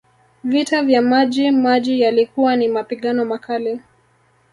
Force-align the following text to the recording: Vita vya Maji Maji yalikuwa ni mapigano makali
Vita 0.43 0.81
vya 0.83 1.01
Maji 1.01 1.51
Maji 1.51 2.01
yalikuwa 2.01 2.55
ni 2.55 2.67
mapigano 2.67 3.25
makali 3.25 3.81